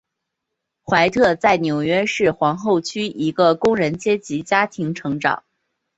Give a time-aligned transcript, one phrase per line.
[0.81, 5.43] 怀特在纽约市皇后区一个工人阶级家庭成长。